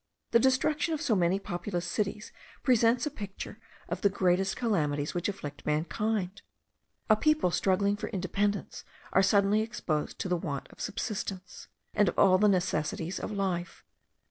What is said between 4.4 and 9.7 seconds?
calamities which afflict mankind. A people struggling for independence are suddenly